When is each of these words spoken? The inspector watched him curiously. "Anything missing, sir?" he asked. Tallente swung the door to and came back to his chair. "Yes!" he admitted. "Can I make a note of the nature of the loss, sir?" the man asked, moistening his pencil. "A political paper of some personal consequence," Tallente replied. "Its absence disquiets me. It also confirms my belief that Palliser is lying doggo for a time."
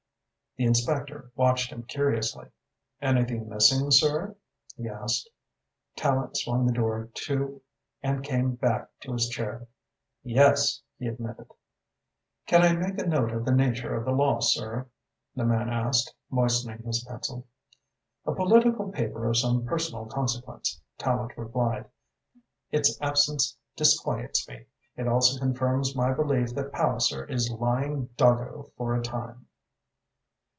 The 0.57 0.65
inspector 0.67 1.31
watched 1.33 1.71
him 1.71 1.83
curiously. 1.83 2.49
"Anything 3.01 3.47
missing, 3.47 3.89
sir?" 3.89 4.35
he 4.75 4.89
asked. 4.89 5.29
Tallente 5.97 6.35
swung 6.35 6.65
the 6.65 6.73
door 6.73 7.09
to 7.13 7.61
and 8.03 8.21
came 8.21 8.55
back 8.55 8.89
to 8.99 9.13
his 9.13 9.29
chair. 9.29 9.65
"Yes!" 10.23 10.81
he 10.99 11.07
admitted. 11.07 11.47
"Can 12.47 12.63
I 12.63 12.73
make 12.75 12.99
a 12.99 13.07
note 13.07 13.31
of 13.31 13.45
the 13.45 13.53
nature 13.53 13.95
of 13.95 14.03
the 14.03 14.11
loss, 14.11 14.53
sir?" 14.53 14.87
the 15.37 15.45
man 15.45 15.69
asked, 15.69 16.13
moistening 16.29 16.83
his 16.83 17.01
pencil. 17.05 17.47
"A 18.25 18.35
political 18.35 18.91
paper 18.91 19.29
of 19.29 19.37
some 19.37 19.65
personal 19.65 20.05
consequence," 20.05 20.81
Tallente 20.99 21.37
replied. 21.37 21.85
"Its 22.71 23.01
absence 23.01 23.57
disquiets 23.77 24.45
me. 24.49 24.65
It 24.97 25.07
also 25.07 25.39
confirms 25.39 25.95
my 25.95 26.13
belief 26.13 26.49
that 26.55 26.73
Palliser 26.73 27.23
is 27.25 27.49
lying 27.49 28.07
doggo 28.17 28.71
for 28.75 28.93
a 28.93 29.01
time." 29.01 29.47